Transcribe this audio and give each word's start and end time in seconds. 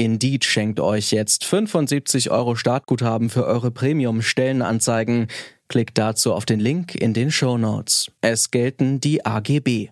Indeed 0.00 0.46
schenkt 0.46 0.80
euch 0.80 1.10
jetzt 1.10 1.44
75 1.44 2.30
Euro 2.30 2.56
Startguthaben 2.56 3.28
für 3.28 3.44
eure 3.44 3.70
Premium-Stellenanzeigen. 3.70 5.26
Klickt 5.68 5.98
dazu 5.98 6.32
auf 6.32 6.46
den 6.46 6.58
Link 6.58 6.94
in 6.94 7.12
den 7.12 7.30
Show 7.30 7.58
Notes. 7.58 8.10
Es 8.22 8.50
gelten 8.50 9.00
die 9.00 9.26
AGB. 9.26 9.90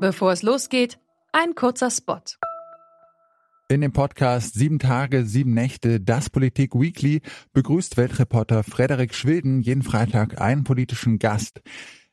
Bevor 0.00 0.32
es 0.32 0.40
losgeht, 0.42 0.98
ein 1.32 1.54
kurzer 1.54 1.90
Spot. 1.90 2.22
In 3.68 3.82
dem 3.82 3.92
Podcast 3.92 4.54
Sieben 4.54 4.78
Tage, 4.78 5.26
Sieben 5.26 5.52
Nächte, 5.52 6.00
das 6.00 6.30
Politik 6.30 6.74
Weekly 6.74 7.20
begrüßt 7.52 7.98
Weltreporter 7.98 8.62
Frederik 8.62 9.14
Schwilden 9.14 9.60
jeden 9.60 9.82
Freitag 9.82 10.40
einen 10.40 10.64
politischen 10.64 11.18
Gast. 11.18 11.60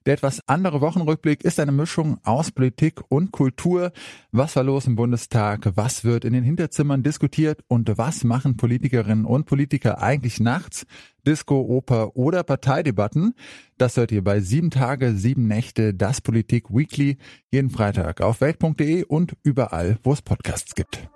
Der 0.05 0.13
etwas 0.13 0.41
andere 0.48 0.81
Wochenrückblick 0.81 1.44
ist 1.44 1.59
eine 1.59 1.71
Mischung 1.71 2.20
aus 2.23 2.52
Politik 2.52 3.02
und 3.09 3.31
Kultur. 3.31 3.91
Was 4.31 4.55
war 4.55 4.63
los 4.63 4.88
im 4.88 4.95
Bundestag? 4.95 5.71
Was 5.76 6.03
wird 6.03 6.26
in 6.26 6.34
den 6.34 6.44
Hinterzimmern 6.44 7.03
diskutiert? 7.03 7.62
Und 7.67 7.98
was 7.98 8.23
machen 8.23 8.57
Politikerinnen 8.57 9.26
und 9.26 9.45
Politiker 9.45 10.02
eigentlich 10.02 10.40
nachts? 10.40 10.85
Disco, 11.27 11.60
Oper 11.62 12.15
oder 12.15 12.43
Parteidebatten? 12.43 13.35
Das 13.77 13.98
hört 13.98 14.12
ihr 14.12 14.23
bei 14.23 14.40
Sieben 14.40 14.71
Tage, 14.71 15.13
Sieben 15.13 15.48
Nächte, 15.48 15.93
das 15.93 16.21
Politik 16.21 16.70
Weekly 16.70 17.18
jeden 17.51 17.70
Freitag 17.70 18.21
auf 18.21 18.41
welt.de 18.41 19.04
und 19.04 19.35
überall, 19.43 19.98
wo 20.04 20.13
es 20.13 20.21
Podcasts 20.21 20.76
gibt. 20.76 21.10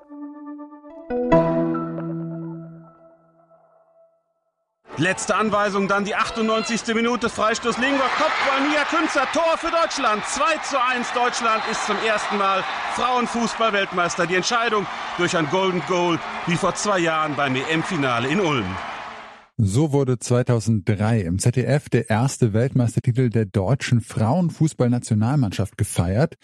Letzte 4.97 5.35
Anweisung, 5.35 5.87
dann 5.87 6.05
die 6.05 6.15
98. 6.15 6.93
Minute, 6.93 7.27
Freistoß 7.27 7.79
Lingor, 7.79 8.07
Kopfball, 8.15 8.61
Mia 8.69 8.83
Künzer, 8.83 9.27
Tor 9.33 9.57
für 9.57 9.71
Deutschland. 9.71 10.23
2 10.27 10.57
zu 10.57 10.79
1, 10.79 11.11
Deutschland 11.13 11.63
ist 11.71 11.83
zum 11.87 11.95
ersten 12.05 12.37
Mal 12.37 12.63
Frauenfußball-Weltmeister. 12.95 14.27
Die 14.27 14.35
Entscheidung 14.35 14.85
durch 15.17 15.35
ein 15.35 15.49
Golden 15.49 15.81
Goal, 15.87 16.19
wie 16.45 16.55
vor 16.55 16.75
zwei 16.75 16.99
Jahren 16.99 17.35
beim 17.35 17.55
EM-Finale 17.55 18.27
in 18.27 18.39
Ulm. 18.39 18.67
So 19.57 19.91
wurde 19.91 20.17
2003 20.17 21.21
im 21.21 21.37
ZDF 21.37 21.87
der 21.87 22.09
erste 22.09 22.53
Weltmeistertitel 22.53 23.29
der 23.29 23.45
deutschen 23.45 24.01
Frauenfußballnationalmannschaft 24.01 25.77
gefeiert. 25.77 26.37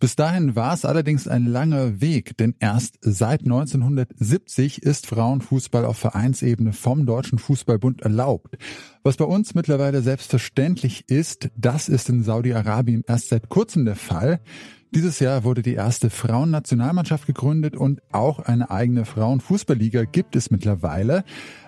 Bis 0.00 0.16
dahin 0.16 0.56
war 0.56 0.72
es 0.72 0.86
allerdings 0.86 1.28
ein 1.28 1.44
langer 1.44 2.00
Weg, 2.00 2.38
denn 2.38 2.54
erst 2.60 2.96
seit 3.02 3.42
1970 3.42 4.82
ist 4.82 5.06
Frauenfußball 5.06 5.84
auf 5.84 5.98
Vereinsebene 5.98 6.72
vom 6.72 7.04
Deutschen 7.04 7.38
Fußballbund 7.38 8.00
erlaubt. 8.00 8.56
Was 9.02 9.18
bei 9.18 9.26
uns 9.26 9.54
mittlerweile 9.54 10.00
selbstverständlich 10.00 11.04
ist, 11.10 11.50
das 11.58 11.90
ist 11.90 12.08
in 12.08 12.22
Saudi-Arabien 12.22 13.02
erst 13.06 13.28
seit 13.28 13.50
kurzem 13.50 13.84
der 13.84 13.96
Fall. 13.96 14.40
Dieses 14.94 15.18
Jahr 15.18 15.42
wurde 15.42 15.62
die 15.62 15.74
erste 15.74 16.08
Frauennationalmannschaft 16.08 17.26
gegründet 17.26 17.76
und 17.76 18.00
auch 18.12 18.38
eine 18.38 18.70
eigene 18.70 19.04
Frauenfußballliga 19.04 20.04
gibt 20.04 20.36
es 20.36 20.52
mittlerweile. 20.52 21.24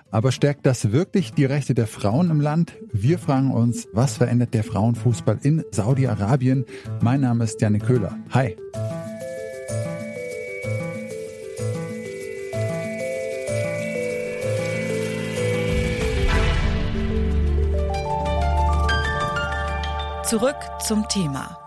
Aber 0.09 0.31
stärkt 0.31 0.65
das 0.65 0.91
wirklich 0.91 1.33
die 1.33 1.45
Rechte 1.45 1.73
der 1.73 1.87
Frauen 1.87 2.31
im 2.31 2.41
Land? 2.41 2.73
Wir 2.91 3.19
fragen 3.19 3.51
uns, 3.51 3.87
was 3.93 4.17
verändert 4.17 4.53
der 4.53 4.63
Frauenfußball 4.63 5.39
in 5.43 5.63
Saudi-Arabien? 5.71 6.65
Mein 7.01 7.21
Name 7.21 7.43
ist 7.43 7.61
Janik 7.61 7.85
Köhler. 7.85 8.17
Hi. 8.31 8.55
Zurück 20.23 20.57
zum 20.85 21.07
Thema. 21.07 21.66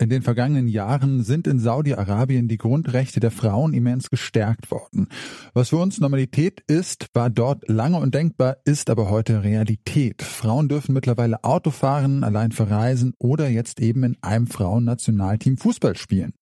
In 0.00 0.08
den 0.08 0.22
vergangenen 0.22 0.66
Jahren 0.66 1.22
sind 1.24 1.46
in 1.46 1.58
Saudi-Arabien 1.58 2.48
die 2.48 2.56
Grundrechte 2.56 3.20
der 3.20 3.30
Frauen 3.30 3.74
immens 3.74 4.08
gestärkt 4.08 4.70
worden. 4.70 5.08
Was 5.52 5.68
für 5.68 5.76
uns 5.76 6.00
Normalität 6.00 6.62
ist, 6.66 7.08
war 7.12 7.28
dort 7.28 7.68
lange 7.68 7.98
undenkbar, 7.98 8.56
ist 8.64 8.88
aber 8.88 9.10
heute 9.10 9.44
Realität. 9.44 10.22
Frauen 10.22 10.70
dürfen 10.70 10.94
mittlerweile 10.94 11.44
Auto 11.44 11.70
fahren, 11.70 12.24
allein 12.24 12.50
verreisen 12.50 13.12
oder 13.18 13.50
jetzt 13.50 13.78
eben 13.78 14.02
in 14.02 14.16
einem 14.22 14.46
Frauennationalteam 14.46 15.58
Fußball 15.58 15.98
spielen. 15.98 16.32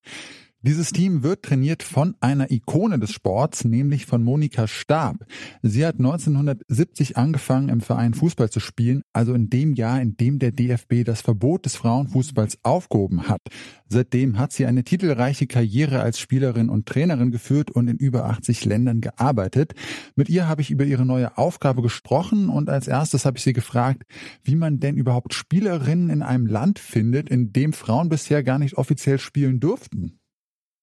Dieses 0.68 0.92
Team 0.92 1.22
wird 1.22 1.44
trainiert 1.44 1.82
von 1.82 2.14
einer 2.20 2.50
Ikone 2.50 2.98
des 2.98 3.10
Sports, 3.10 3.64
nämlich 3.64 4.04
von 4.04 4.22
Monika 4.22 4.66
Stab. 4.68 5.24
Sie 5.62 5.86
hat 5.86 5.94
1970 5.94 7.16
angefangen, 7.16 7.70
im 7.70 7.80
Verein 7.80 8.12
Fußball 8.12 8.50
zu 8.50 8.60
spielen, 8.60 9.00
also 9.14 9.32
in 9.32 9.48
dem 9.48 9.72
Jahr, 9.72 10.02
in 10.02 10.18
dem 10.18 10.38
der 10.38 10.52
DFB 10.52 11.04
das 11.06 11.22
Verbot 11.22 11.64
des 11.64 11.76
Frauenfußballs 11.76 12.58
aufgehoben 12.64 13.28
hat. 13.30 13.40
Seitdem 13.88 14.38
hat 14.38 14.52
sie 14.52 14.66
eine 14.66 14.84
titelreiche 14.84 15.46
Karriere 15.46 16.00
als 16.00 16.18
Spielerin 16.18 16.68
und 16.68 16.84
Trainerin 16.84 17.30
geführt 17.30 17.70
und 17.70 17.88
in 17.88 17.96
über 17.96 18.26
80 18.26 18.66
Ländern 18.66 19.00
gearbeitet. 19.00 19.72
Mit 20.16 20.28
ihr 20.28 20.48
habe 20.48 20.60
ich 20.60 20.70
über 20.70 20.84
ihre 20.84 21.06
neue 21.06 21.38
Aufgabe 21.38 21.80
gesprochen 21.80 22.50
und 22.50 22.68
als 22.68 22.88
erstes 22.88 23.24
habe 23.24 23.38
ich 23.38 23.44
sie 23.44 23.54
gefragt, 23.54 24.02
wie 24.42 24.54
man 24.54 24.80
denn 24.80 24.98
überhaupt 24.98 25.32
Spielerinnen 25.32 26.10
in 26.10 26.20
einem 26.20 26.44
Land 26.44 26.78
findet, 26.78 27.30
in 27.30 27.54
dem 27.54 27.72
Frauen 27.72 28.10
bisher 28.10 28.42
gar 28.42 28.58
nicht 28.58 28.76
offiziell 28.76 29.18
spielen 29.18 29.60
durften. 29.60 30.17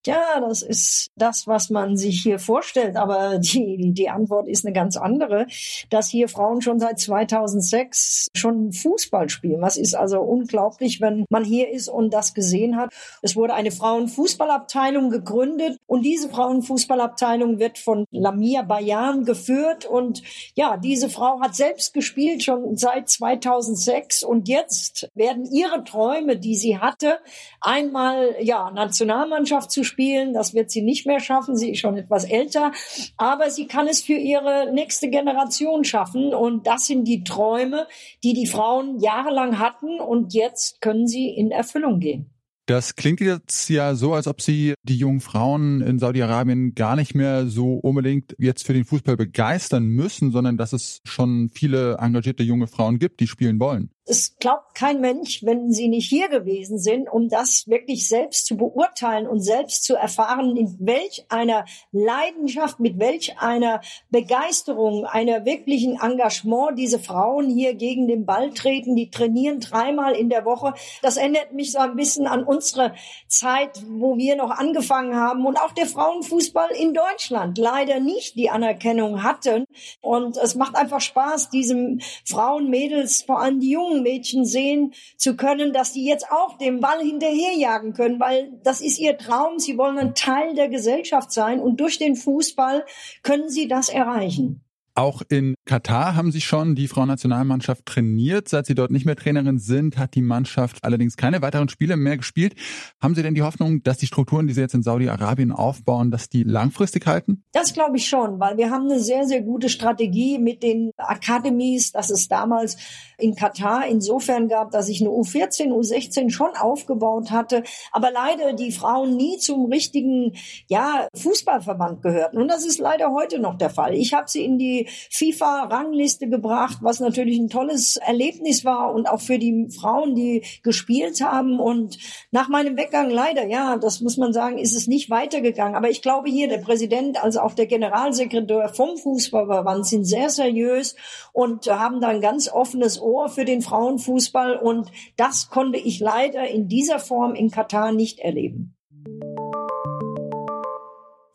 Ja, 0.05 0.39
das 0.39 0.61
ist 0.61 1.09
das, 1.15 1.47
was 1.47 1.71
man 1.71 1.97
sich 1.97 2.21
hier 2.21 2.37
vorstellt. 2.37 2.95
Aber 2.95 3.39
die, 3.39 3.91
die 3.93 4.09
Antwort 4.09 4.47
ist 4.47 4.65
eine 4.65 4.73
ganz 4.73 4.97
andere, 4.97 5.47
dass 5.89 6.09
hier 6.09 6.29
Frauen 6.29 6.61
schon 6.61 6.79
seit 6.79 6.99
2006 6.99 8.27
schon 8.35 8.71
Fußball 8.71 9.29
spielen. 9.29 9.61
Was 9.61 9.77
ist 9.77 9.95
also 9.95 10.21
unglaublich, 10.21 11.01
wenn 11.01 11.25
man 11.29 11.43
hier 11.43 11.69
ist 11.69 11.89
und 11.89 12.13
das 12.13 12.33
gesehen 12.33 12.77
hat. 12.77 12.93
Es 13.23 13.35
wurde 13.35 13.55
eine 13.55 13.71
Frauenfußballabteilung 13.71 15.09
gegründet 15.09 15.79
und 15.87 16.03
diese 16.03 16.29
Frauenfußballabteilung 16.29 17.57
wird 17.57 17.79
von 17.79 18.05
Lamia 18.11 18.61
Bayan 18.61 19.25
geführt. 19.25 19.85
Und 19.85 20.21
ja, 20.55 20.77
diese 20.77 21.09
Frau 21.09 21.39
hat 21.41 21.55
selbst 21.55 21.93
gespielt 21.93 22.43
schon 22.43 22.77
seit 22.77 23.09
2006 23.09 24.23
und 24.23 24.47
jetzt 24.47 25.09
werden 25.15 25.45
ihre 25.45 25.83
Träume, 25.83 26.37
die 26.37 26.55
sie 26.55 26.77
hatte, 26.77 27.19
einmal 27.59 28.35
ja 28.39 28.69
Nationalmannschaft 28.69 29.71
zu 29.71 29.83
spielen, 29.83 29.94
spielen. 29.95 30.33
Das 30.33 30.53
wird 30.53 30.71
sie 30.71 30.81
nicht 30.81 31.05
mehr 31.05 31.21
schaffen. 31.21 31.55
Sie 31.55 31.71
ist 31.71 31.79
schon 31.79 31.97
etwas 31.97 32.25
älter. 32.25 32.73
Aber 33.15 33.49
sie 33.49 33.65
kann 33.65 33.87
es 33.87 34.01
für 34.01 34.13
ihre 34.13 34.71
nächste 34.73 35.09
Generation 35.09 35.85
schaffen. 35.85 36.33
Und 36.33 36.67
das 36.67 36.87
sind 36.87 37.05
die 37.05 37.23
Träume, 37.23 37.87
die 38.23 38.33
die 38.33 38.45
Frauen 38.45 38.99
jahrelang 38.99 39.57
hatten. 39.57 40.01
Und 40.01 40.33
jetzt 40.33 40.81
können 40.81 41.07
sie 41.07 41.29
in 41.29 41.51
Erfüllung 41.51 41.99
gehen. 41.99 42.29
Das 42.67 42.95
klingt 42.95 43.21
jetzt 43.21 43.69
ja 43.69 43.93
so, 43.93 44.15
als 44.15 44.25
ob 44.25 44.41
Sie 44.41 44.73
die 44.81 44.97
jungen 44.97 45.19
Frauen 45.19 45.81
in 45.81 45.99
Saudi-Arabien 45.99 46.73
gar 46.73 46.95
nicht 46.95 47.13
mehr 47.13 47.45
so 47.45 47.75
unbedingt 47.75 48.35
jetzt 48.39 48.65
für 48.65 48.73
den 48.73 48.85
Fußball 48.85 49.15
begeistern 49.15 49.85
müssen, 49.85 50.31
sondern 50.31 50.57
dass 50.57 50.73
es 50.73 50.99
schon 51.05 51.49
viele 51.53 51.97
engagierte 51.99 52.41
junge 52.41 52.65
Frauen 52.65 52.97
gibt, 52.97 53.19
die 53.19 53.27
spielen 53.27 53.59
wollen 53.59 53.91
es 54.07 54.37
glaubt 54.37 54.75
kein 54.75 55.01
Mensch, 55.01 55.43
wenn 55.43 55.71
sie 55.71 55.87
nicht 55.87 56.07
hier 56.07 56.29
gewesen 56.29 56.77
sind, 56.77 57.09
um 57.09 57.27
das 57.27 57.67
wirklich 57.67 58.07
selbst 58.07 58.45
zu 58.45 58.55
beurteilen 58.55 59.27
und 59.27 59.39
selbst 59.39 59.83
zu 59.83 59.95
erfahren, 59.95 60.55
in 60.55 60.77
welch 60.79 61.25
einer 61.29 61.65
Leidenschaft, 61.91 62.79
mit 62.79 62.99
welch 62.99 63.39
einer 63.39 63.81
Begeisterung, 64.11 65.05
einer 65.05 65.45
wirklichen 65.45 65.99
Engagement 65.99 66.77
diese 66.77 66.99
Frauen 66.99 67.49
hier 67.49 67.73
gegen 67.73 68.07
den 68.07 68.25
Ball 68.25 68.53
treten. 68.53 68.95
Die 68.95 69.09
trainieren 69.09 69.59
dreimal 69.59 70.13
in 70.13 70.29
der 70.29 70.45
Woche. 70.45 70.75
Das 71.01 71.17
erinnert 71.17 71.53
mich 71.53 71.71
so 71.71 71.79
ein 71.79 71.95
bisschen 71.95 72.27
an 72.27 72.43
unsere 72.43 72.93
Zeit, 73.27 73.83
wo 73.87 74.17
wir 74.17 74.35
noch 74.35 74.51
angefangen 74.51 75.15
haben 75.15 75.47
und 75.47 75.57
auch 75.57 75.71
der 75.71 75.87
Frauenfußball 75.87 76.69
in 76.79 76.93
Deutschland 76.93 77.57
leider 77.57 77.99
nicht 77.99 78.35
die 78.35 78.51
Anerkennung 78.51 79.23
hatten. 79.23 79.65
Und 80.01 80.37
es 80.37 80.53
macht 80.53 80.75
einfach 80.75 81.01
Spaß, 81.01 81.49
diesen 81.49 82.03
Frauen, 82.23 82.69
Mädels, 82.69 83.23
vor 83.23 83.41
allem 83.41 83.59
die 83.59 83.71
Jungen, 83.71 83.94
jungen 83.95 84.03
Mädchen 84.03 84.45
sehen 84.45 84.93
zu 85.17 85.35
können, 85.35 85.73
dass 85.73 85.93
die 85.93 86.05
jetzt 86.05 86.31
auch 86.31 86.57
dem 86.57 86.79
Ball 86.79 86.99
hinterherjagen 86.99 87.93
können, 87.93 88.19
weil 88.19 88.51
das 88.63 88.81
ist 88.81 88.99
ihr 88.99 89.17
Traum. 89.17 89.59
Sie 89.59 89.77
wollen 89.77 89.97
ein 89.97 90.15
Teil 90.15 90.55
der 90.55 90.69
Gesellschaft 90.69 91.31
sein 91.31 91.59
und 91.59 91.79
durch 91.79 91.97
den 91.97 92.15
Fußball 92.15 92.85
können 93.23 93.49
sie 93.49 93.67
das 93.67 93.89
erreichen. 93.89 94.64
Auch 94.97 95.21
in 95.27 95.55
Katar 95.65 96.15
haben 96.15 96.31
Sie 96.31 96.39
schon 96.39 96.73
die 96.73 96.87
Frauennationalmannschaft 96.87 97.85
trainiert. 97.85 98.47
Seit 98.47 98.65
Sie 98.65 98.75
dort 98.75 98.91
nicht 98.91 99.05
mehr 99.05 99.17
Trainerin 99.17 99.59
sind, 99.59 99.97
hat 99.97 100.15
die 100.15 100.21
Mannschaft 100.21 100.85
allerdings 100.85 101.17
keine 101.17 101.41
weiteren 101.41 101.67
Spiele 101.67 101.97
mehr 101.97 102.15
gespielt. 102.15 102.55
Haben 103.01 103.13
Sie 103.13 103.21
denn 103.21 103.35
die 103.35 103.41
Hoffnung, 103.41 103.83
dass 103.83 103.97
die 103.97 104.07
Strukturen, 104.07 104.47
die 104.47 104.53
Sie 104.53 104.61
jetzt 104.61 104.73
in 104.73 104.83
Saudi-Arabien 104.83 105.51
aufbauen, 105.51 106.11
dass 106.11 106.29
die 106.29 106.43
langfristig 106.43 107.07
halten? 107.07 107.43
Das 107.51 107.73
glaube 107.73 107.97
ich 107.97 108.07
schon, 108.07 108.39
weil 108.39 108.55
wir 108.55 108.71
haben 108.71 108.89
eine 108.89 109.01
sehr, 109.01 109.25
sehr 109.25 109.41
gute 109.41 109.67
Strategie 109.67 110.39
mit 110.39 110.63
den 110.63 110.91
Academies, 110.95 111.91
dass 111.91 112.09
es 112.09 112.29
damals 112.29 112.77
in 113.17 113.35
Katar 113.35 113.87
insofern 113.87 114.47
gab, 114.47 114.71
dass 114.71 114.87
ich 114.87 115.01
eine 115.01 115.09
U14, 115.09 115.73
U16 115.73 116.29
schon 116.29 116.55
aufgebaut 116.55 117.31
hatte, 117.31 117.63
aber 117.91 118.11
leider 118.11 118.53
die 118.53 118.71
Frauen 118.71 119.17
nie 119.17 119.39
zum 119.39 119.65
richtigen 119.65 120.37
ja, 120.67 121.09
Fußballverband 121.15 122.01
gehörten. 122.01 122.37
Und 122.37 122.47
das 122.47 122.65
ist 122.65 122.79
leider 122.79 123.11
heute 123.11 123.39
noch 123.39 123.57
der 123.57 123.69
Fall. 123.69 123.93
Ich 123.93 124.13
habe 124.13 124.29
sie 124.29 124.45
in 124.45 124.57
die 124.57 124.84
FIFA-Rangliste 125.11 126.27
gebracht, 126.27 126.77
was 126.81 126.99
natürlich 126.99 127.37
ein 127.37 127.49
tolles 127.49 127.97
Erlebnis 127.97 128.65
war 128.65 128.93
und 128.93 129.07
auch 129.07 129.21
für 129.21 129.39
die 129.39 129.67
Frauen, 129.69 130.15
die 130.15 130.43
gespielt 130.63 131.21
haben. 131.21 131.59
Und 131.59 131.97
nach 132.31 132.49
meinem 132.49 132.77
Weggang 132.77 133.09
leider, 133.09 133.45
ja, 133.47 133.77
das 133.77 134.01
muss 134.01 134.17
man 134.17 134.33
sagen, 134.33 134.57
ist 134.57 134.75
es 134.75 134.87
nicht 134.87 135.09
weitergegangen. 135.09 135.75
Aber 135.75 135.89
ich 135.89 136.01
glaube 136.01 136.29
hier, 136.29 136.47
der 136.47 136.59
Präsident, 136.59 137.23
also 137.23 137.41
auch 137.41 137.53
der 137.53 137.67
Generalsekretär 137.67 138.69
vom 138.69 138.97
Fußballverband 138.97 139.85
sind 139.85 140.05
sehr 140.05 140.29
seriös 140.29 140.95
und 141.33 141.67
haben 141.67 142.01
da 142.01 142.09
ein 142.09 142.21
ganz 142.21 142.51
offenes 142.51 143.01
Ohr 143.01 143.29
für 143.29 143.45
den 143.45 143.61
Frauenfußball. 143.61 144.57
Und 144.57 144.91
das 145.17 145.49
konnte 145.49 145.79
ich 145.79 145.99
leider 145.99 146.47
in 146.47 146.67
dieser 146.67 146.99
Form 146.99 147.35
in 147.35 147.51
Katar 147.51 147.91
nicht 147.91 148.19
erleben. 148.19 148.75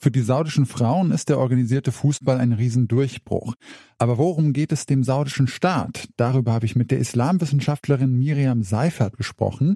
Für 0.02 0.10
die 0.10 0.22
saudischen 0.22 0.64
Frauen 0.64 1.10
ist 1.10 1.28
der 1.28 1.38
organisierte 1.38 1.92
Fußball 1.92 2.38
ein 2.38 2.54
Riesendurchbruch. 2.54 3.54
Aber 3.98 4.16
worum 4.16 4.54
geht 4.54 4.72
es 4.72 4.86
dem 4.86 5.04
saudischen 5.04 5.46
Staat? 5.46 6.08
Darüber 6.16 6.54
habe 6.54 6.64
ich 6.64 6.74
mit 6.74 6.90
der 6.90 7.00
Islamwissenschaftlerin 7.00 8.18
Miriam 8.18 8.62
Seifert 8.62 9.18
gesprochen. 9.18 9.74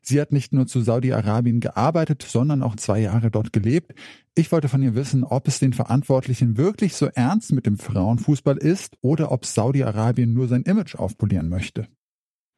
Sie 0.00 0.18
hat 0.18 0.32
nicht 0.32 0.54
nur 0.54 0.66
zu 0.66 0.80
Saudi-Arabien 0.80 1.60
gearbeitet, 1.60 2.24
sondern 2.26 2.62
auch 2.62 2.76
zwei 2.76 3.00
Jahre 3.00 3.30
dort 3.30 3.52
gelebt. 3.52 3.92
Ich 4.34 4.50
wollte 4.50 4.70
von 4.70 4.80
ihr 4.82 4.94
wissen, 4.94 5.24
ob 5.24 5.46
es 5.46 5.58
den 5.58 5.74
Verantwortlichen 5.74 6.56
wirklich 6.56 6.94
so 6.94 7.08
ernst 7.14 7.52
mit 7.52 7.66
dem 7.66 7.76
Frauenfußball 7.76 8.56
ist 8.56 8.96
oder 9.02 9.30
ob 9.30 9.44
Saudi-Arabien 9.44 10.32
nur 10.32 10.48
sein 10.48 10.62
Image 10.62 10.94
aufpolieren 10.94 11.50
möchte. 11.50 11.86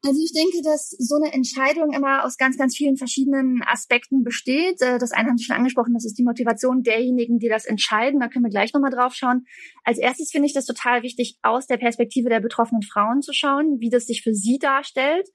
Also 0.05 0.21
ich 0.23 0.33
denke, 0.33 0.63
dass 0.63 0.91
so 0.91 1.17
eine 1.17 1.33
Entscheidung 1.33 1.93
immer 1.93 2.25
aus 2.25 2.37
ganz, 2.37 2.57
ganz 2.57 2.77
vielen 2.77 2.97
verschiedenen 2.97 3.63
Aspekten 3.67 4.23
besteht. 4.23 4.81
Äh, 4.81 4.99
das 4.99 5.11
eine 5.11 5.29
haben 5.29 5.39
Sie 5.39 5.45
schon 5.45 5.57
angesprochen, 5.57 5.93
das 5.93 6.05
ist 6.05 6.17
die 6.17 6.23
Motivation 6.23 6.83
derjenigen, 6.85 7.39
die 7.39 7.49
das 7.49 7.65
entscheiden. 7.65 8.21
Da 8.21 8.29
können 8.29 8.45
wir 8.45 8.51
gleich 8.51 8.73
nochmal 8.73 8.93
drauf 8.93 9.15
schauen. 9.15 9.45
Als 9.83 9.99
erstes 9.99 10.31
finde 10.31 10.47
ich 10.47 10.55
das 10.55 10.67
total 10.67 11.03
wichtig, 11.03 11.37
aus 11.43 11.67
der 11.67 11.79
Perspektive 11.79 12.29
der 12.29 12.39
betroffenen 12.39 12.83
Frauen 12.83 13.23
zu 13.23 13.33
schauen, 13.33 13.79
wie 13.81 13.91
das 13.91 14.07
sich 14.07 14.23
für 14.23 14.35
sie 14.35 14.59
darstellt. 14.59 15.29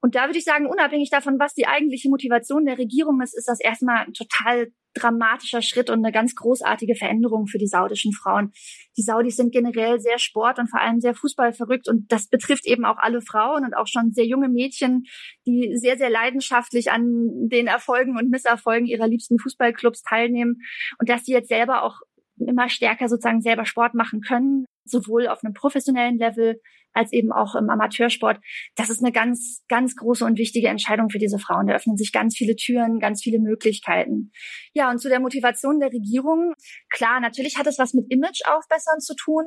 Und 0.00 0.14
da 0.14 0.26
würde 0.26 0.38
ich 0.38 0.44
sagen, 0.44 0.66
unabhängig 0.66 1.10
davon, 1.10 1.38
was 1.38 1.52
die 1.52 1.66
eigentliche 1.66 2.08
Motivation 2.08 2.64
der 2.64 2.78
Regierung 2.78 3.20
ist, 3.20 3.36
ist 3.36 3.48
das 3.48 3.60
erstmal 3.60 4.06
total 4.12 4.68
dramatischer 4.96 5.62
Schritt 5.62 5.90
und 5.90 6.04
eine 6.04 6.12
ganz 6.12 6.34
großartige 6.34 6.94
Veränderung 6.94 7.46
für 7.46 7.58
die 7.58 7.66
saudischen 7.66 8.12
Frauen. 8.12 8.52
Die 8.96 9.02
Saudis 9.02 9.36
sind 9.36 9.52
generell 9.52 10.00
sehr 10.00 10.18
Sport 10.18 10.58
und 10.58 10.68
vor 10.68 10.80
allem 10.80 11.00
sehr 11.00 11.14
Fußball 11.14 11.52
verrückt 11.52 11.88
und 11.88 12.10
das 12.10 12.28
betrifft 12.28 12.66
eben 12.66 12.84
auch 12.84 12.98
alle 12.98 13.20
Frauen 13.20 13.64
und 13.64 13.74
auch 13.74 13.86
schon 13.86 14.12
sehr 14.12 14.26
junge 14.26 14.48
Mädchen, 14.48 15.04
die 15.46 15.72
sehr, 15.76 15.96
sehr 15.96 16.10
leidenschaftlich 16.10 16.90
an 16.90 17.48
den 17.48 17.66
Erfolgen 17.66 18.16
und 18.18 18.30
Misserfolgen 18.30 18.86
ihrer 18.86 19.08
liebsten 19.08 19.38
Fußballclubs 19.38 20.02
teilnehmen 20.02 20.60
und 20.98 21.08
dass 21.08 21.24
sie 21.24 21.32
jetzt 21.32 21.48
selber 21.48 21.82
auch 21.82 22.00
immer 22.38 22.68
stärker 22.68 23.08
sozusagen 23.08 23.40
selber 23.40 23.64
Sport 23.64 23.94
machen 23.94 24.20
können, 24.20 24.66
sowohl 24.90 25.28
auf 25.28 25.42
einem 25.42 25.54
professionellen 25.54 26.18
Level 26.18 26.60
als 26.92 27.12
eben 27.12 27.30
auch 27.30 27.54
im 27.54 27.68
Amateursport. 27.68 28.38
Das 28.74 28.88
ist 28.88 29.02
eine 29.02 29.12
ganz, 29.12 29.62
ganz 29.68 29.96
große 29.96 30.24
und 30.24 30.38
wichtige 30.38 30.68
Entscheidung 30.68 31.10
für 31.10 31.18
diese 31.18 31.38
Frauen. 31.38 31.66
Da 31.66 31.74
öffnen 31.74 31.96
sich 31.96 32.10
ganz 32.10 32.36
viele 32.36 32.56
Türen, 32.56 32.98
ganz 32.98 33.22
viele 33.22 33.38
Möglichkeiten. 33.38 34.32
Ja, 34.72 34.90
und 34.90 34.98
zu 34.98 35.08
der 35.08 35.20
Motivation 35.20 35.78
der 35.78 35.92
Regierung. 35.92 36.54
Klar, 36.90 37.20
natürlich 37.20 37.58
hat 37.58 37.66
es 37.66 37.78
was 37.78 37.92
mit 37.92 38.06
Image 38.10 38.40
aufbessern 38.46 39.00
zu 39.00 39.14
tun. 39.14 39.44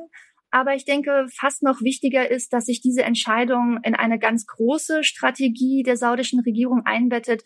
Aber 0.52 0.74
ich 0.74 0.84
denke, 0.84 1.26
fast 1.36 1.62
noch 1.62 1.80
wichtiger 1.80 2.28
ist, 2.28 2.52
dass 2.52 2.66
sich 2.66 2.80
diese 2.80 3.02
Entscheidung 3.02 3.78
in 3.84 3.94
eine 3.94 4.18
ganz 4.18 4.46
große 4.46 5.04
Strategie 5.04 5.82
der 5.84 5.96
saudischen 5.96 6.40
Regierung 6.40 6.82
einbettet, 6.84 7.42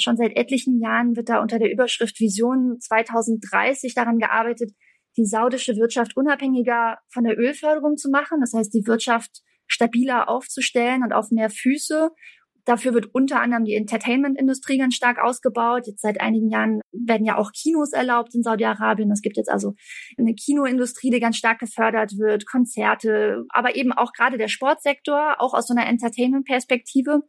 Schon 0.00 0.16
seit 0.16 0.36
etlichen 0.36 0.80
Jahren 0.80 1.16
wird 1.16 1.28
da 1.28 1.42
unter 1.42 1.58
der 1.58 1.72
Überschrift 1.72 2.20
Vision 2.20 2.78
2030 2.78 3.94
daran 3.94 4.18
gearbeitet, 4.18 4.70
die 5.18 5.26
saudische 5.26 5.76
Wirtschaft 5.76 6.16
unabhängiger 6.16 6.98
von 7.12 7.24
der 7.24 7.38
Ölförderung 7.38 7.96
zu 7.96 8.10
machen. 8.10 8.40
Das 8.40 8.52
heißt, 8.54 8.72
die 8.72 8.86
Wirtschaft 8.86 9.42
stabiler 9.66 10.28
aufzustellen 10.28 11.02
und 11.02 11.12
auf 11.12 11.30
mehr 11.30 11.50
Füße. 11.50 12.10
Dafür 12.64 12.92
wird 12.92 13.14
unter 13.14 13.40
anderem 13.40 13.64
die 13.64 13.74
Entertainment-Industrie 13.74 14.76
ganz 14.76 14.94
stark 14.94 15.18
ausgebaut. 15.18 15.86
Jetzt 15.86 16.02
seit 16.02 16.20
einigen 16.20 16.50
Jahren 16.50 16.80
werden 16.92 17.24
ja 17.24 17.38
auch 17.38 17.50
Kinos 17.52 17.92
erlaubt 17.92 18.34
in 18.34 18.42
Saudi-Arabien. 18.42 19.10
Es 19.10 19.22
gibt 19.22 19.38
jetzt 19.38 19.50
also 19.50 19.72
eine 20.18 20.34
Kinoindustrie, 20.34 21.10
die 21.10 21.20
ganz 21.20 21.38
stark 21.38 21.60
gefördert 21.60 22.12
wird, 22.18 22.46
Konzerte, 22.46 23.44
aber 23.48 23.74
eben 23.74 23.92
auch 23.92 24.12
gerade 24.12 24.36
der 24.36 24.48
Sportsektor, 24.48 25.36
auch 25.38 25.54
aus 25.54 25.66
so 25.66 25.74
einer 25.74 25.86
Entertainment-Perspektive. 25.86 27.22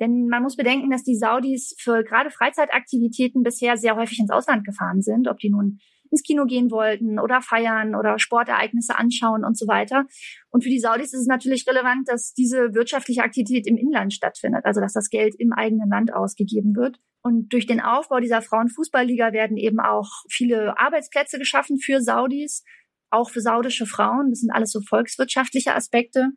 Denn 0.00 0.28
man 0.28 0.42
muss 0.42 0.56
bedenken, 0.56 0.88
dass 0.88 1.04
die 1.04 1.16
Saudis 1.16 1.74
für 1.78 2.02
gerade 2.02 2.30
Freizeitaktivitäten 2.30 3.42
bisher 3.42 3.76
sehr 3.76 3.96
häufig 3.96 4.18
ins 4.18 4.30
Ausland 4.30 4.64
gefahren 4.64 5.02
sind, 5.02 5.28
ob 5.28 5.36
die 5.38 5.50
nun 5.50 5.78
ins 6.10 6.22
Kino 6.22 6.44
gehen 6.44 6.70
wollten 6.70 7.18
oder 7.18 7.40
feiern 7.40 7.94
oder 7.94 8.18
Sportereignisse 8.18 8.98
anschauen 8.98 9.44
und 9.44 9.56
so 9.56 9.66
weiter. 9.66 10.06
Und 10.50 10.64
für 10.64 10.70
die 10.70 10.80
Saudis 10.80 11.12
ist 11.12 11.20
es 11.20 11.26
natürlich 11.26 11.66
relevant, 11.66 12.08
dass 12.08 12.32
diese 12.34 12.74
wirtschaftliche 12.74 13.22
Aktivität 13.22 13.66
im 13.66 13.76
Inland 13.76 14.12
stattfindet, 14.12 14.64
also 14.64 14.80
dass 14.80 14.92
das 14.92 15.08
Geld 15.08 15.34
im 15.38 15.52
eigenen 15.52 15.88
Land 15.88 16.12
ausgegeben 16.12 16.74
wird. 16.74 16.98
Und 17.22 17.52
durch 17.52 17.66
den 17.66 17.80
Aufbau 17.80 18.18
dieser 18.20 18.42
Frauenfußballliga 18.42 19.32
werden 19.32 19.56
eben 19.56 19.78
auch 19.78 20.08
viele 20.30 20.78
Arbeitsplätze 20.78 21.38
geschaffen 21.38 21.78
für 21.78 22.00
Saudis, 22.00 22.64
auch 23.10 23.30
für 23.30 23.40
saudische 23.40 23.86
Frauen. 23.86 24.30
Das 24.30 24.40
sind 24.40 24.50
alles 24.50 24.72
so 24.72 24.80
volkswirtschaftliche 24.80 25.74
Aspekte. 25.74 26.30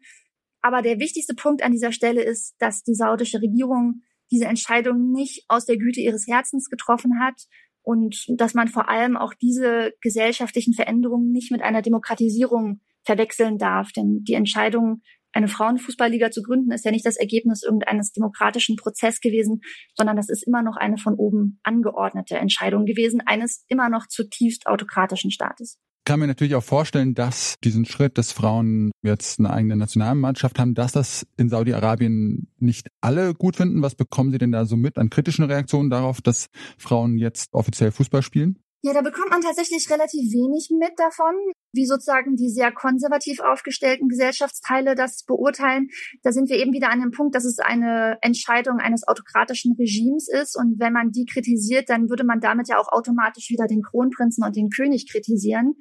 Aber 0.62 0.81
der 0.81 1.00
wichtigste 1.00 1.36
Punkt 1.36 1.64
an 1.64 1.72
dieser 1.72 1.92
Stelle 1.92 2.24
ist, 2.24 2.56
dass 2.60 2.84
die 2.84 2.96
saudische 2.96 3.42
Regierung 3.42 4.02
diese 4.31 4.46
Entscheidung 4.46 5.12
nicht 5.12 5.46
aus 5.48 5.66
der 5.66 5.78
Güte 5.78 6.02
ihres 6.02 6.25
Herzens 6.28 6.70
getroffen 6.70 7.20
hat, 7.20 7.36
und 7.83 8.25
dass 8.30 8.53
man 8.53 8.68
vor 8.68 8.89
allem 8.89 9.18
auch 9.18 9.33
diese 9.33 9.94
gesellschaftlichen 10.01 10.74
Veränderungen 10.74 11.31
nicht 11.31 11.51
mit 11.51 11.62
einer 11.62 11.81
Demokratisierung 11.81 12.80
verwechseln 13.03 13.57
darf. 13.57 13.91
Denn 13.91 14.24
die 14.24 14.33
Entscheidung, 14.33 15.01
eine 15.33 15.47
Frauenfußballliga 15.47 16.31
zu 16.31 16.41
gründen, 16.41 16.71
ist 16.71 16.85
ja 16.85 16.91
nicht 16.91 17.06
das 17.06 17.18
Ergebnis 17.18 17.63
irgendeines 17.63 18.12
demokratischen 18.12 18.77
Prozesses 18.77 19.19
gewesen, 19.19 19.62
sondern 19.95 20.15
das 20.15 20.30
ist 20.30 20.47
immer 20.47 20.63
noch 20.63 20.77
eine 20.77 20.97
von 20.97 21.15
oben 21.15 21.59
angeordnete 21.63 22.38
Entscheidung 22.38 22.85
gewesen, 22.85 23.21
eines 23.25 23.65
immer 23.68 23.89
noch 23.89 24.07
zutiefst 24.07 24.65
autokratischen 24.67 25.31
Staates 25.31 25.79
kann 26.05 26.19
mir 26.19 26.27
natürlich 26.27 26.55
auch 26.55 26.63
vorstellen, 26.63 27.13
dass 27.15 27.55
diesen 27.63 27.86
Schritt, 27.86 28.17
dass 28.17 28.31
Frauen 28.31 28.91
jetzt 29.01 29.39
eine 29.39 29.51
eigene 29.51 29.75
Nationalmannschaft 29.75 30.60
haben, 30.60 30.74
dass 30.74 30.91
das 30.91 31.25
in 31.38 31.50
Saudi-Arabien 31.50 32.48
nicht 32.60 32.89
alle 33.01 33.33
gut 33.33 33.55
finden. 33.55 33.81
Was 33.81 33.95
bekommen 33.95 34.31
Sie 34.31 34.38
denn 34.38 34.51
da 34.51 34.65
so 34.65 34.75
mit 34.75 34.98
an 34.98 35.10
kritischen 35.10 35.45
Reaktionen 35.45 35.89
darauf, 35.89 36.22
dass 36.22 36.48
Frauen 36.77 37.17
jetzt 37.17 37.53
offiziell 37.53 37.91
Fußball 37.91 38.22
spielen? 38.22 38.62
Ja, 38.86 38.92
da 38.92 39.02
bekommt 39.02 39.30
man 39.30 39.40
tatsächlich 39.40 39.90
relativ 39.90 40.34
wenig 40.34 40.68
mit 40.78 40.92
davon, 40.98 41.36
wie 41.72 41.86
sozusagen 41.86 42.36
die 42.36 42.50
sehr 42.50 42.70
konservativ 42.70 43.40
aufgestellten 43.40 44.10
Gesellschaftsteile 44.10 44.94
das 44.94 45.24
beurteilen. 45.24 45.88
Da 46.22 46.34
sind 46.34 46.50
wir 46.50 46.58
eben 46.58 46.74
wieder 46.74 46.90
an 46.90 47.00
dem 47.00 47.12
Punkt, 47.12 47.34
dass 47.34 47.46
es 47.46 47.60
eine 47.60 48.18
Entscheidung 48.22 48.80
eines 48.80 49.08
autokratischen 49.08 49.75
Regimes 49.80 50.28
ist. 50.28 50.58
Und 50.58 50.82
wenn 50.82 50.92
man 50.92 51.12
die 51.12 51.24
kritisiert, 51.24 51.90
dann 51.90 52.10
würde 52.10 52.25
man 52.25 52.42
damit 52.42 52.68
ja 52.68 52.78
auch 52.78 52.92
automatisch 52.92 53.50
wieder 53.52 53.68
den 53.68 53.84
Kronprinzen 53.84 54.44
und 54.44 54.58
den 54.58 54.68
König 54.68 55.10
kritisieren. 55.10 55.75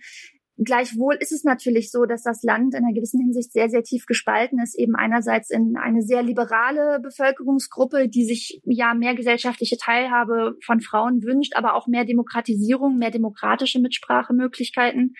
Gleichwohl 0.64 1.16
ist 1.21 1.33
es 1.33 1.45
natürlich 1.45 1.90
so, 1.90 2.04
dass 2.04 2.23
das 2.23 2.42
Land 2.42 2.75
in 2.75 2.85
einer 2.85 2.92
gewissen 2.92 3.21
Hinsicht 3.21 3.52
sehr, 3.52 3.71
sehr 3.71 3.83
tief 3.83 4.07
gespalten 4.07 4.59
ist. 4.59 4.78
Eben 4.78 4.95
einerseits 4.95 5.50
in 5.50 5.76
eine 5.76 6.02
sehr 6.02 6.23
liberale 6.23 7.00
Bevölkerungsgruppe, 7.00 8.09
die 8.09 8.25
sich 8.25 8.61
ja 8.64 8.95
mehr 8.95 9.14
gesellschaftliche 9.14 9.76
Teilhabe 9.76 10.57
von 10.64 10.81
Frauen 10.81 11.23
wünscht, 11.23 11.57
aber 11.57 11.75
auch 11.75 11.87
mehr 11.87 12.04
Demokratisierung, 12.04 12.99
mehr 12.99 13.11
demokratische 13.11 13.81
Mitsprachemöglichkeiten. 13.81 15.14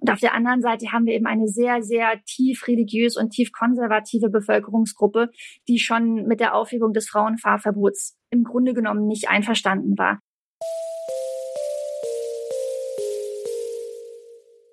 Und 0.00 0.10
auf 0.10 0.20
der 0.20 0.34
anderen 0.34 0.62
Seite 0.62 0.90
haben 0.90 1.06
wir 1.06 1.14
eben 1.14 1.26
eine 1.26 1.48
sehr, 1.48 1.82
sehr 1.82 2.20
tief 2.24 2.66
religiös 2.66 3.16
und 3.16 3.30
tief 3.30 3.52
konservative 3.52 4.30
Bevölkerungsgruppe, 4.30 5.30
die 5.68 5.78
schon 5.78 6.26
mit 6.26 6.40
der 6.40 6.54
Aufhebung 6.54 6.92
des 6.92 7.08
Frauenfahrverbots 7.08 8.16
im 8.30 8.42
Grunde 8.42 8.74
genommen 8.74 9.06
nicht 9.06 9.28
einverstanden 9.28 9.96
war. 9.98 10.20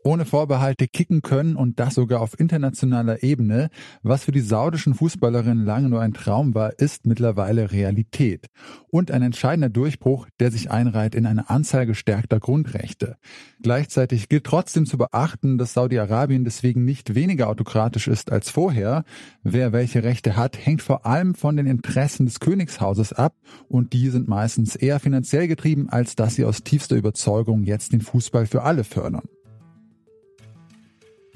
Ohne 0.09 0.25
Vorbehalte 0.25 0.87
kicken 0.87 1.21
können 1.21 1.55
und 1.55 1.79
das 1.79 1.93
sogar 1.93 2.21
auf 2.21 2.39
internationaler 2.39 3.21
Ebene. 3.21 3.69
Was 4.01 4.23
für 4.23 4.31
die 4.31 4.41
saudischen 4.41 4.95
Fußballerinnen 4.95 5.63
lange 5.63 5.87
nur 5.87 6.01
ein 6.01 6.15
Traum 6.15 6.55
war, 6.55 6.79
ist 6.79 7.05
mittlerweile 7.05 7.71
Realität. 7.71 8.47
Und 8.89 9.11
ein 9.11 9.21
entscheidender 9.21 9.69
Durchbruch, 9.69 10.25
der 10.39 10.49
sich 10.49 10.71
einreiht 10.71 11.13
in 11.13 11.27
eine 11.27 11.51
Anzahl 11.51 11.85
gestärkter 11.85 12.39
Grundrechte. 12.39 13.17
Gleichzeitig 13.61 14.29
gilt 14.29 14.45
trotzdem 14.45 14.87
zu 14.87 14.97
beachten, 14.97 15.59
dass 15.59 15.73
Saudi-Arabien 15.73 16.43
deswegen 16.43 16.85
nicht 16.85 17.13
weniger 17.13 17.47
autokratisch 17.47 18.07
ist 18.07 18.31
als 18.31 18.49
vorher. 18.49 19.03
Wer 19.43 19.73
welche 19.73 20.01
Rechte 20.01 20.35
hat, 20.35 20.57
hängt 20.57 20.81
vor 20.81 21.05
allem 21.05 21.35
von 21.35 21.55
den 21.55 21.67
Interessen 21.67 22.25
des 22.25 22.39
Königshauses 22.39 23.13
ab 23.13 23.35
und 23.67 23.93
die 23.93 24.09
sind 24.09 24.27
meistens 24.27 24.75
eher 24.75 24.99
finanziell 24.99 25.47
getrieben, 25.47 25.87
als 25.87 26.15
dass 26.15 26.33
sie 26.33 26.45
aus 26.45 26.63
tiefster 26.63 26.95
Überzeugung 26.95 27.63
jetzt 27.63 27.93
den 27.93 28.01
Fußball 28.01 28.47
für 28.47 28.63
alle 28.63 28.83
fördern. 28.83 29.29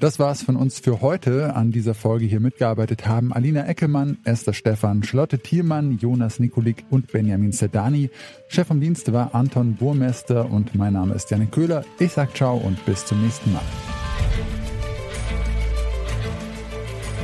Das 0.00 0.18
war's 0.18 0.42
von 0.42 0.56
uns 0.56 0.80
für 0.80 1.00
heute. 1.00 1.54
An 1.54 1.70
dieser 1.70 1.94
Folge 1.94 2.26
hier 2.26 2.40
mitgearbeitet 2.40 3.06
haben 3.06 3.32
Alina 3.32 3.66
Eckelmann, 3.66 4.18
Esther 4.24 4.52
Stephan, 4.52 5.02
Schlotte 5.02 5.38
Thielmann, 5.38 5.98
Jonas 5.98 6.40
Nikolik 6.40 6.84
und 6.90 7.12
Benjamin 7.12 7.52
Sedani. 7.52 8.10
Chef 8.48 8.66
vom 8.66 8.80
Dienst 8.80 9.12
war 9.12 9.34
Anton 9.34 9.76
Burmester 9.76 10.50
und 10.50 10.74
mein 10.74 10.94
Name 10.94 11.14
ist 11.14 11.30
Janik 11.30 11.52
Köhler. 11.52 11.84
Ich 11.98 12.12
sag 12.12 12.36
ciao 12.36 12.56
und 12.56 12.84
bis 12.84 13.06
zum 13.06 13.22
nächsten 13.22 13.52
Mal. 13.52 13.62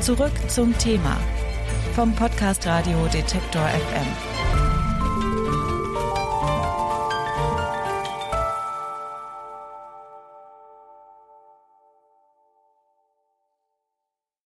Zurück 0.00 0.32
zum 0.48 0.76
Thema 0.78 1.16
vom 1.94 2.14
Podcast 2.14 2.66
Radio 2.66 3.06
Detektor 3.12 3.62
FM. 3.62 4.39